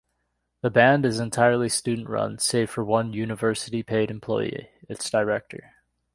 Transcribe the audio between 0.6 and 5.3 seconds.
The Band is entirely student-run, save for one University-paid employee, its